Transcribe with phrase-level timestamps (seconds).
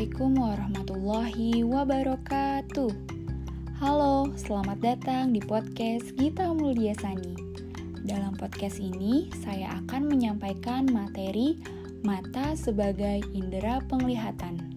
[0.00, 2.92] Assalamualaikum warahmatullahi wabarakatuh.
[3.84, 7.36] Halo, selamat datang di podcast Gita Mulia Sani.
[8.08, 11.60] Dalam podcast ini, saya akan menyampaikan materi
[12.00, 14.72] mata sebagai indera penglihatan.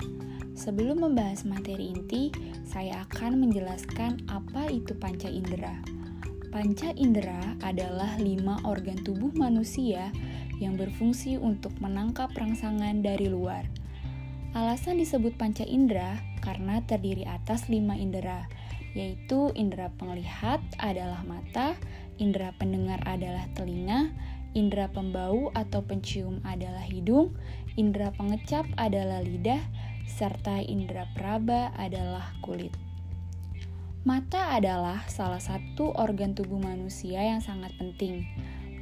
[0.59, 2.27] Sebelum membahas materi inti,
[2.67, 5.79] saya akan menjelaskan apa itu panca indera.
[6.51, 10.11] Panca indera adalah lima organ tubuh manusia
[10.59, 13.82] yang berfungsi untuk menangkap rangsangan dari luar.
[14.53, 18.45] Alasan disebut panca indera karena terdiri atas lima indera,
[18.93, 21.73] yaitu indera penglihat adalah mata,
[22.21, 24.13] indera pendengar adalah telinga,
[24.53, 27.33] indera pembau atau pencium adalah hidung,
[27.81, 29.57] indera pengecap adalah lidah,
[30.05, 32.77] serta indera peraba adalah kulit.
[34.05, 38.27] Mata adalah salah satu organ tubuh manusia yang sangat penting.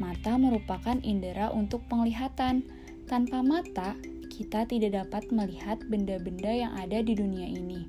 [0.04, 2.66] Mata merupakan indera untuk penglihatan.
[3.06, 3.94] Tanpa mata,
[4.42, 7.86] kita tidak dapat melihat benda-benda yang ada di dunia ini.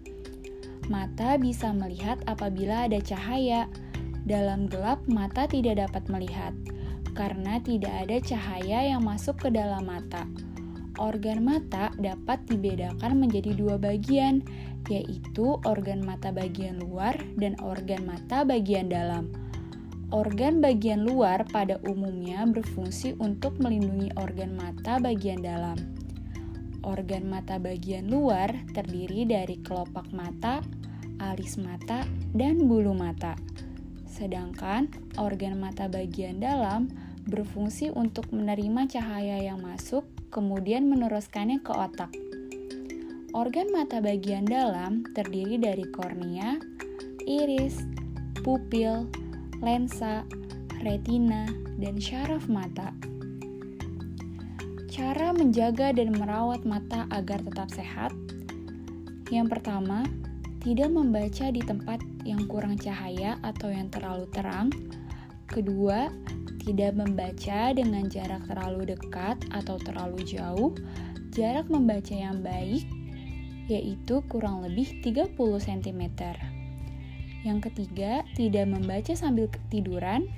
[0.92, 3.72] Mata bisa melihat apabila ada cahaya.
[4.28, 6.53] Dalam gelap, mata tidak dapat melihat
[7.17, 10.28] karena tidak ada cahaya yang masuk ke dalam mata.
[11.00, 14.44] Organ mata dapat dibedakan menjadi dua bagian,
[14.92, 19.33] yaitu organ mata bagian luar dan organ mata bagian dalam.
[20.12, 26.02] Organ bagian luar pada umumnya berfungsi untuk melindungi organ mata bagian dalam.
[26.83, 30.58] Organ mata bagian luar terdiri dari kelopak mata,
[31.22, 32.02] alis mata,
[32.34, 33.38] dan bulu mata.
[34.11, 36.91] Sedangkan organ mata bagian dalam
[37.30, 40.03] berfungsi untuk menerima cahaya yang masuk,
[40.34, 42.10] kemudian meneruskannya ke otak.
[43.33, 46.58] Organ mata bagian dalam terdiri dari kornea,
[47.25, 47.80] iris,
[48.42, 49.06] pupil,
[49.62, 50.27] lensa,
[50.83, 51.47] retina,
[51.78, 52.91] dan syaraf mata.
[54.93, 58.12] Cara menjaga dan merawat mata agar tetap sehat.
[59.33, 60.05] Yang pertama,
[60.61, 61.97] tidak membaca di tempat
[62.28, 64.69] yang kurang cahaya atau yang terlalu terang.
[65.49, 66.12] Kedua,
[66.61, 70.77] tidak membaca dengan jarak terlalu dekat atau terlalu jauh.
[71.33, 72.84] Jarak membaca yang baik
[73.72, 76.03] yaitu kurang lebih 30 cm.
[77.49, 80.28] Yang ketiga, tidak membaca sambil tiduran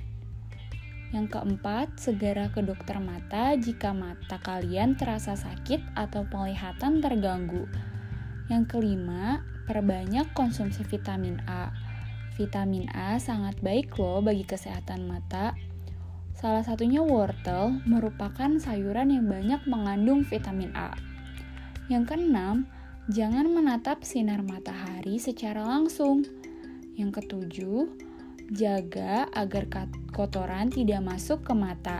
[1.13, 7.69] yang keempat, segera ke dokter mata jika mata kalian terasa sakit atau penglihatan terganggu.
[8.49, 11.69] Yang kelima, perbanyak konsumsi vitamin A.
[12.35, 15.53] Vitamin A sangat baik loh bagi kesehatan mata.
[16.35, 20.91] Salah satunya wortel merupakan sayuran yang banyak mengandung vitamin A.
[21.87, 22.65] Yang keenam,
[23.07, 26.27] jangan menatap sinar matahari secara langsung.
[26.99, 28.05] Yang ketujuh,
[28.45, 29.65] Jaga agar
[30.15, 31.99] kotoran tidak masuk ke mata.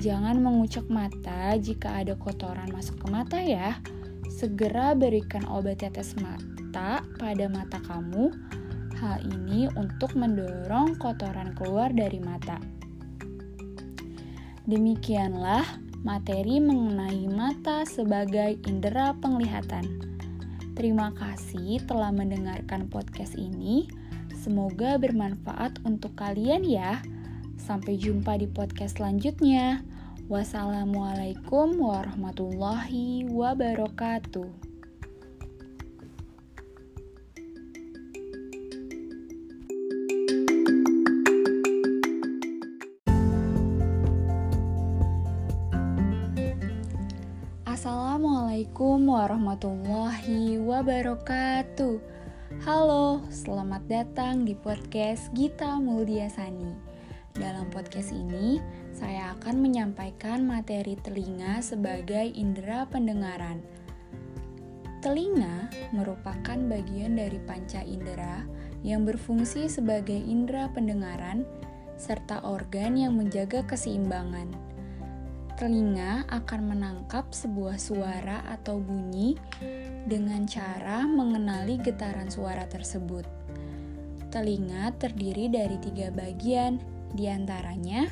[0.00, 3.76] Jangan mengucek mata jika ada kotoran masuk ke mata ya.
[4.32, 8.32] Segera berikan obat tetes mata pada mata kamu.
[8.96, 12.56] Hal ini untuk mendorong kotoran keluar dari mata.
[14.64, 15.60] Demikianlah
[16.08, 19.84] materi mengenai mata sebagai indera penglihatan.
[20.72, 23.86] Terima kasih telah mendengarkan podcast ini.
[24.34, 26.98] Semoga bermanfaat untuk kalian ya.
[27.58, 29.82] Sampai jumpa di podcast selanjutnya.
[30.26, 34.48] Wassalamualaikum warahmatullahi wabarakatuh.
[47.68, 52.00] Assalamualaikum warahmatullahi wabarakatuh.
[52.64, 56.93] Halo, selamat datang di podcast Gita Muldiasani.
[57.34, 58.62] Dalam podcast ini,
[58.94, 63.58] saya akan menyampaikan materi telinga sebagai indera pendengaran.
[65.02, 68.46] Telinga merupakan bagian dari panca indera
[68.86, 71.42] yang berfungsi sebagai indera pendengaran
[71.98, 74.54] serta organ yang menjaga keseimbangan.
[75.58, 79.34] Telinga akan menangkap sebuah suara atau bunyi
[80.06, 83.26] dengan cara mengenali getaran suara tersebut.
[84.30, 88.10] Telinga terdiri dari tiga bagian, di antaranya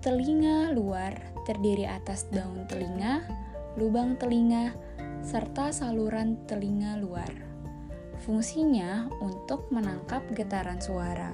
[0.00, 1.12] telinga luar
[1.44, 3.24] terdiri atas daun telinga,
[3.76, 4.72] lubang telinga,
[5.20, 7.28] serta saluran telinga luar.
[8.24, 11.32] Fungsinya untuk menangkap getaran suara.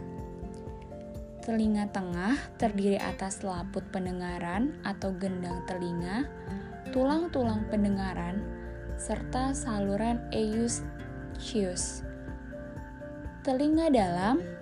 [1.46, 6.26] Telinga tengah terdiri atas laput pendengaran atau gendang telinga,
[6.90, 8.42] tulang-tulang pendengaran,
[8.98, 12.02] serta saluran Eustachius.
[13.46, 14.59] Telinga dalam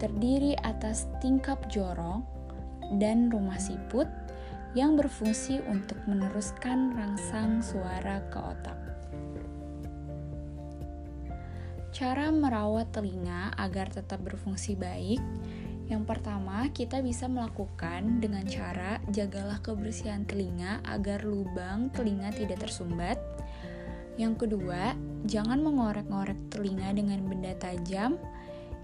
[0.00, 2.24] terdiri atas tingkap jorong
[2.96, 4.08] dan rumah siput
[4.72, 8.78] yang berfungsi untuk meneruskan rangsang suara ke otak.
[11.92, 15.20] Cara merawat telinga agar tetap berfungsi baik
[15.90, 23.18] yang pertama, kita bisa melakukan dengan cara jagalah kebersihan telinga agar lubang telinga tidak tersumbat.
[24.14, 24.94] Yang kedua,
[25.26, 28.22] jangan mengorek-ngorek telinga dengan benda tajam.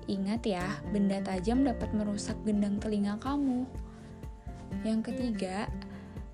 [0.06, 3.66] Ingat ya, benda tajam dapat merusak gendang telinga kamu.
[4.86, 5.66] Yang ketiga,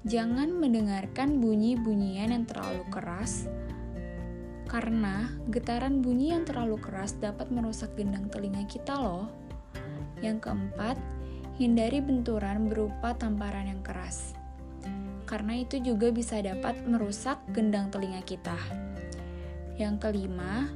[0.04, 3.48] jangan mendengarkan bunyi-bunyian yang terlalu keras
[4.72, 9.28] karena getaran bunyi yang terlalu keras dapat merusak gendang telinga kita loh.
[10.25, 10.96] Yang keempat,
[11.60, 14.32] hindari benturan berupa tamparan yang keras.
[15.28, 18.56] Karena itu juga bisa dapat merusak gendang telinga kita.
[19.76, 20.72] Yang kelima,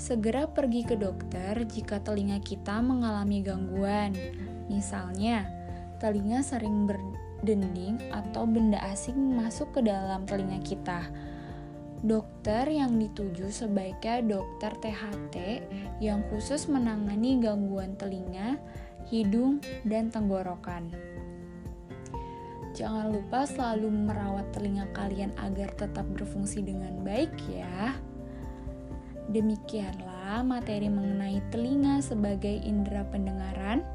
[0.00, 4.16] segera pergi ke dokter jika telinga kita mengalami gangguan.
[4.72, 5.44] Misalnya,
[6.00, 11.04] telinga sering berdending atau benda asing masuk ke dalam telinga kita
[12.00, 15.36] Dokter yang dituju sebaiknya dokter THT
[16.00, 18.56] yang khusus menangani gangguan telinga,
[19.12, 20.88] hidung, dan tenggorokan.
[22.72, 27.92] Jangan lupa selalu merawat telinga kalian agar tetap berfungsi dengan baik ya.
[29.30, 33.86] Demikianlah materi mengenai telinga sebagai indera pendengaran.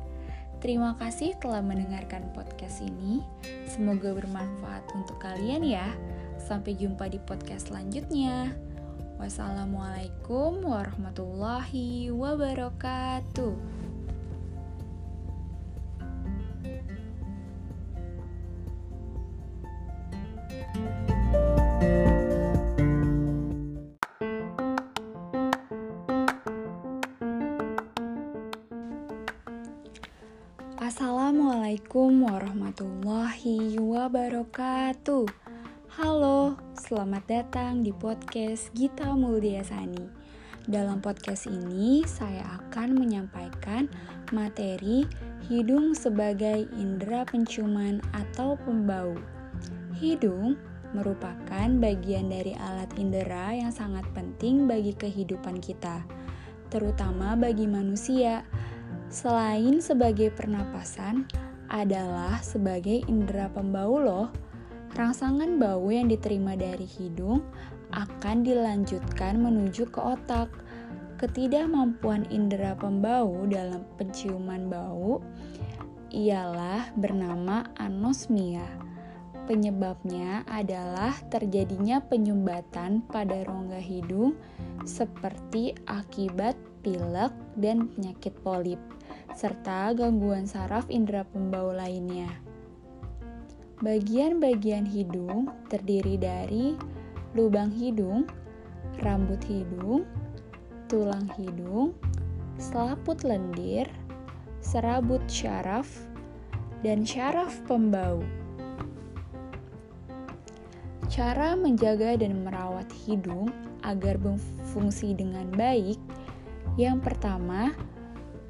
[0.64, 3.20] Terima kasih telah mendengarkan podcast ini.
[3.68, 5.92] Semoga bermanfaat untuk kalian ya.
[6.40, 8.56] Sampai jumpa di podcast selanjutnya.
[9.20, 13.75] Wassalamualaikum warahmatullahi wabarakatuh.
[30.86, 35.26] Assalamualaikum warahmatullahi wabarakatuh.
[35.98, 40.06] Halo, selamat datang di podcast Gita Muldiasani.
[40.70, 43.90] Dalam podcast ini, saya akan menyampaikan
[44.30, 45.10] materi
[45.50, 49.18] hidung sebagai indera penciuman atau pembau.
[49.98, 50.54] Hidung
[50.94, 56.06] merupakan bagian dari alat indera yang sangat penting bagi kehidupan kita,
[56.70, 58.46] terutama bagi manusia.
[59.10, 61.26] Selain sebagai pernapasan,
[61.66, 64.30] adalah sebagai indera pembau loh
[64.96, 67.44] Rangsangan bau yang diterima dari hidung
[67.92, 70.48] akan dilanjutkan menuju ke otak.
[71.20, 75.20] Ketidakmampuan indera pembau dalam penciuman bau
[76.16, 78.64] ialah bernama anosmia.
[79.52, 84.40] Penyebabnya adalah terjadinya penyumbatan pada rongga hidung
[84.88, 86.56] seperti akibat
[86.86, 88.78] pilek dan penyakit polip,
[89.34, 92.30] serta gangguan saraf indera pembau lainnya.
[93.82, 96.78] Bagian-bagian hidung terdiri dari
[97.34, 98.30] lubang hidung,
[99.02, 100.06] rambut hidung,
[100.86, 101.92] tulang hidung,
[102.62, 103.90] selaput lendir,
[104.62, 105.90] serabut syaraf,
[106.86, 108.22] dan syaraf pembau.
[111.10, 113.52] Cara menjaga dan merawat hidung
[113.84, 116.00] agar berfungsi dengan baik,
[116.74, 117.70] yang pertama,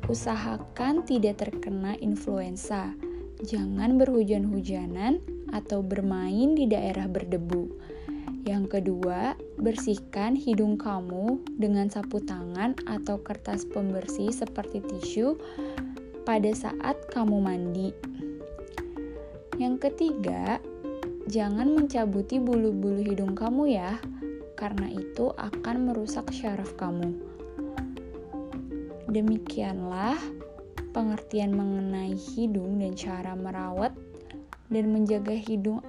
[0.08, 2.96] usahakan tidak terkena influenza
[3.44, 5.20] jangan berhujan-hujanan
[5.51, 7.68] atau bermain di daerah berdebu.
[8.46, 15.36] Yang kedua, bersihkan hidung kamu dengan sapu tangan atau kertas pembersih seperti tisu
[16.24, 17.89] pada saat kamu mandi.
[19.58, 20.62] Yang ketiga,
[21.25, 23.98] jangan mencabuti bulu-bulu hidung kamu ya,
[24.54, 27.18] karena itu akan merusak syaraf kamu.
[29.15, 30.19] Demikianlah
[30.91, 33.95] pengertian mengenai hidung dan cara merawat
[34.67, 35.79] dan menjaga hidung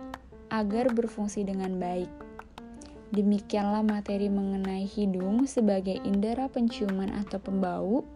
[0.47, 2.07] agar berfungsi dengan baik.
[3.11, 8.07] Demikianlah materi mengenai hidung sebagai indera penciuman atau pembau.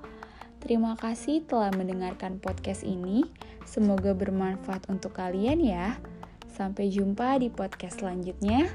[0.63, 3.27] Terima kasih telah mendengarkan podcast ini.
[3.67, 5.99] Semoga bermanfaat untuk kalian ya.
[6.55, 8.71] Sampai jumpa di podcast selanjutnya.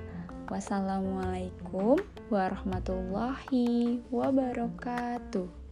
[0.51, 1.95] Wassalamualaikum
[2.27, 5.64] warahmatullahi wabarakatuh.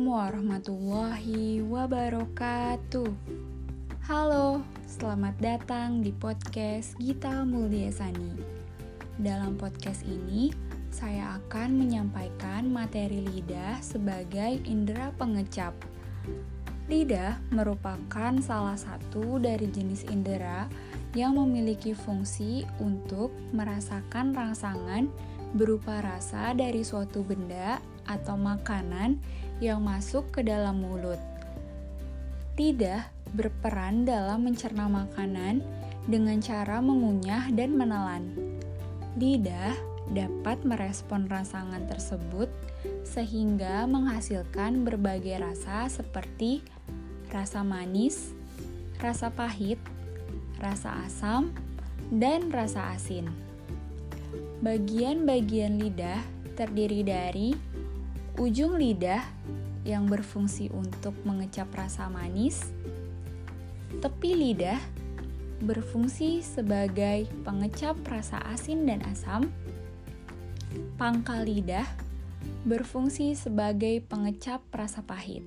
[0.00, 3.12] Assalamualaikum warahmatullahi wabarakatuh.
[4.08, 8.32] Halo, selamat datang di podcast Gita Muldiasani.
[9.20, 10.56] Dalam podcast ini,
[10.88, 15.76] saya akan menyampaikan materi lidah sebagai indera pengecap.
[16.88, 20.64] Lidah merupakan salah satu dari jenis indera
[21.12, 25.12] yang memiliki fungsi untuk merasakan rangsangan
[25.52, 29.20] berupa rasa dari suatu benda atau makanan
[29.60, 31.20] yang masuk ke dalam mulut.
[32.56, 35.62] Lidah berperan dalam mencerna makanan
[36.08, 38.34] dengan cara mengunyah dan menelan.
[39.20, 39.76] Lidah
[40.10, 42.50] dapat merespon rangsangan tersebut
[43.06, 46.64] sehingga menghasilkan berbagai rasa seperti
[47.30, 48.34] rasa manis,
[48.98, 49.78] rasa pahit,
[50.58, 51.54] rasa asam,
[52.10, 53.30] dan rasa asin.
[54.60, 56.20] Bagian-bagian lidah
[56.58, 57.69] terdiri dari
[58.40, 59.20] ujung lidah
[59.84, 62.72] yang berfungsi untuk mengecap rasa manis,
[64.00, 64.80] tepi lidah
[65.60, 69.52] berfungsi sebagai pengecap rasa asin dan asam,
[70.96, 71.84] pangkal lidah
[72.64, 75.44] berfungsi sebagai pengecap rasa pahit.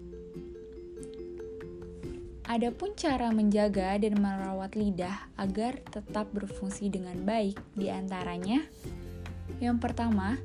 [2.45, 8.61] Adapun cara menjaga dan merawat lidah agar tetap berfungsi dengan baik di antaranya
[9.63, 10.35] yang pertama,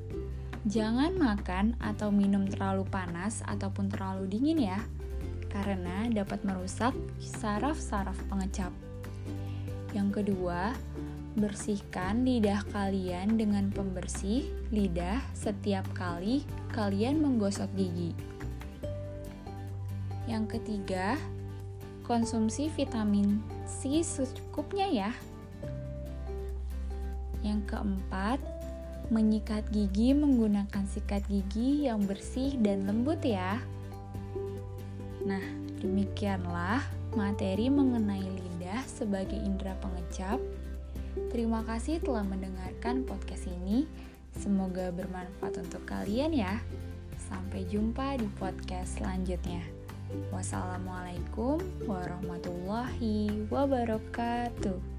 [0.67, 4.79] jangan makan atau minum terlalu panas ataupun terlalu dingin ya,
[5.47, 8.73] karena dapat merusak saraf-saraf pengecap.
[9.95, 10.75] Yang kedua,
[11.39, 16.43] bersihkan lidah kalian dengan pembersih lidah setiap kali
[16.75, 18.11] kalian menggosok gigi.
[20.27, 21.17] Yang ketiga,
[22.05, 25.11] konsumsi vitamin C secukupnya ya.
[27.41, 28.37] Yang keempat,
[29.09, 33.57] menyikat gigi menggunakan sikat gigi yang bersih dan lembut ya.
[35.25, 35.41] Nah,
[35.81, 36.85] demikianlah
[37.17, 40.37] materi mengenai lidah sebagai indera pengecap.
[41.33, 43.89] Terima kasih telah mendengarkan podcast ini.
[44.37, 46.61] Semoga bermanfaat untuk kalian ya.
[47.17, 49.65] Sampai jumpa di podcast selanjutnya.
[50.29, 54.98] Wassalamualaikum warahmatullahi wabarakatuh.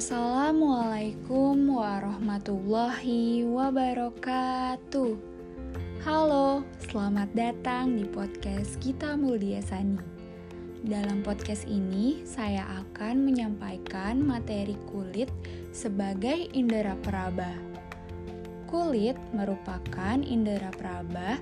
[0.00, 5.12] Assalamualaikum warahmatullahi wabarakatuh.
[6.00, 10.00] Halo, selamat datang di podcast Gita Mulia Sani.
[10.88, 15.28] Dalam podcast ini, saya akan menyampaikan materi kulit
[15.68, 17.52] sebagai indera peraba.
[18.72, 21.36] Kulit merupakan indera peraba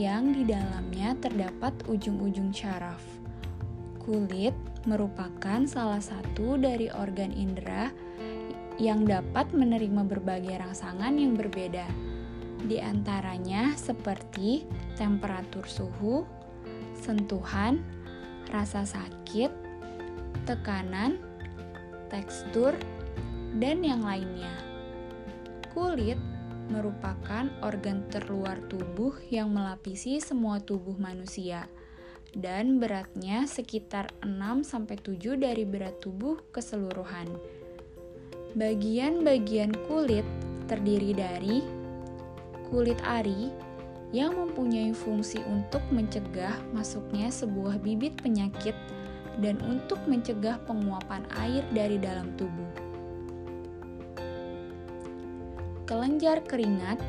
[0.00, 3.21] yang di dalamnya terdapat ujung-ujung syaraf.
[4.02, 4.50] Kulit
[4.82, 7.86] merupakan salah satu dari organ indera
[8.82, 11.86] yang dapat menerima berbagai rangsangan yang berbeda.
[12.66, 14.66] Di antaranya seperti
[14.98, 16.26] temperatur suhu,
[16.98, 17.78] sentuhan,
[18.50, 19.54] rasa sakit,
[20.50, 21.22] tekanan,
[22.10, 22.74] tekstur,
[23.62, 24.50] dan yang lainnya.
[25.70, 26.18] Kulit
[26.74, 31.70] merupakan organ terluar tubuh yang melapisi semua tubuh manusia
[32.32, 37.28] dan beratnya sekitar 6-7 dari berat tubuh keseluruhan.
[38.56, 40.24] Bagian-bagian kulit
[40.68, 41.60] terdiri dari
[42.72, 43.52] kulit ari
[44.12, 48.76] yang mempunyai fungsi untuk mencegah masuknya sebuah bibit penyakit
[49.40, 52.72] dan untuk mencegah penguapan air dari dalam tubuh.
[55.88, 57.00] Kelenjar keringat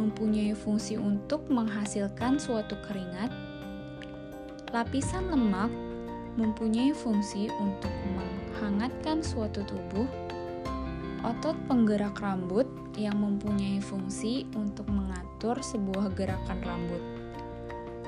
[0.00, 3.28] mempunyai fungsi untuk menghasilkan suatu keringat
[4.72, 5.68] Lapisan lemak
[6.40, 10.08] mempunyai fungsi untuk menghangatkan suatu tubuh.
[11.20, 12.64] Otot penggerak rambut
[12.96, 17.04] yang mempunyai fungsi untuk mengatur sebuah gerakan rambut.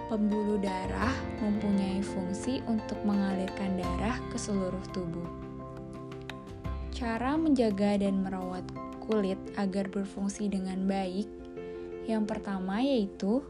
[0.09, 1.13] Pembuluh darah
[1.45, 5.29] mempunyai fungsi untuk mengalirkan darah ke seluruh tubuh.
[6.97, 8.65] Cara menjaga dan merawat
[9.05, 11.29] kulit agar berfungsi dengan baik,
[12.09, 13.45] yang pertama yaitu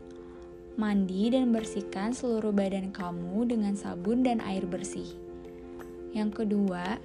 [0.75, 5.07] Mandi dan bersihkan seluruh badan kamu dengan sabun dan air bersih.
[6.11, 6.99] Yang kedua,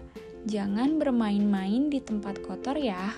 [0.50, 3.14] jangan bermain-main di tempat kotor ya,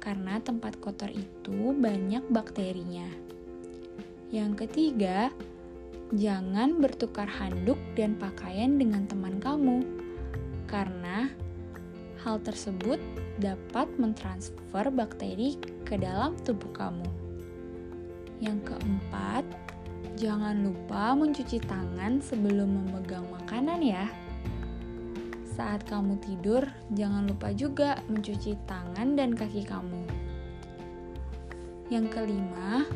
[0.00, 3.04] karena tempat kotor itu banyak bakterinya.
[4.32, 5.28] Yang ketiga,
[6.16, 9.84] jangan bertukar handuk dan pakaian dengan teman kamu,
[10.72, 11.28] karena
[12.24, 12.96] hal tersebut
[13.44, 17.04] dapat mentransfer bakteri ke dalam tubuh kamu.
[18.40, 19.65] Yang keempat,
[20.16, 24.08] Jangan lupa mencuci tangan sebelum memegang makanan ya.
[25.44, 26.64] Saat kamu tidur,
[26.96, 30.08] jangan lupa juga mencuci tangan dan kaki kamu.
[31.92, 32.88] Yang kelima,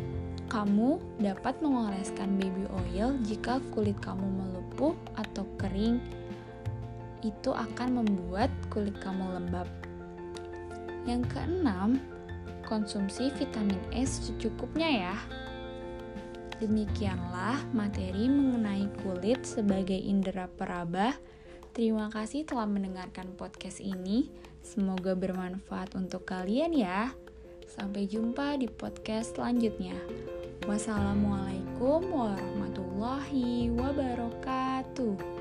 [0.49, 6.01] kamu dapat mengoleskan baby oil jika kulit kamu melepuh atau kering.
[7.21, 9.69] Itu akan membuat kulit kamu lembab.
[11.05, 12.01] Yang keenam,
[12.65, 15.17] konsumsi vitamin E secukupnya ya.
[16.61, 21.17] Demikianlah materi mengenai kulit sebagai indera peraba.
[21.73, 24.29] Terima kasih telah mendengarkan podcast ini.
[24.61, 27.17] Semoga bermanfaat untuk kalian ya.
[27.65, 29.97] Sampai jumpa di podcast selanjutnya.
[30.69, 35.40] Wassalamualaikum warahmatullahi wabarakatuh.